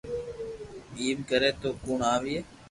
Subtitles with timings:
[0.99, 2.37] ايم ڪري تو ڪوڻ آوئي